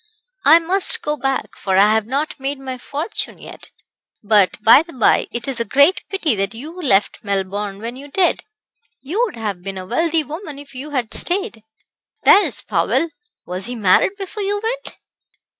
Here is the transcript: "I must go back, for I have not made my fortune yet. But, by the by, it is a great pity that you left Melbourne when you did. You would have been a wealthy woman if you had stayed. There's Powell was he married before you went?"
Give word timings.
"I 0.45 0.57
must 0.57 1.03
go 1.03 1.15
back, 1.15 1.55
for 1.55 1.77
I 1.77 1.93
have 1.93 2.07
not 2.07 2.39
made 2.39 2.57
my 2.59 2.79
fortune 2.79 3.37
yet. 3.37 3.69
But, 4.23 4.59
by 4.63 4.81
the 4.81 4.93
by, 4.93 5.27
it 5.29 5.47
is 5.47 5.59
a 5.59 5.63
great 5.63 6.01
pity 6.09 6.33
that 6.37 6.55
you 6.55 6.71
left 6.81 7.23
Melbourne 7.23 7.79
when 7.79 7.95
you 7.95 8.07
did. 8.09 8.43
You 9.03 9.21
would 9.25 9.35
have 9.35 9.61
been 9.61 9.77
a 9.77 9.85
wealthy 9.85 10.23
woman 10.23 10.57
if 10.57 10.73
you 10.73 10.89
had 10.89 11.13
stayed. 11.13 11.61
There's 12.23 12.63
Powell 12.63 13.09
was 13.45 13.67
he 13.67 13.75
married 13.75 14.15
before 14.17 14.41
you 14.41 14.59
went?" 14.63 14.95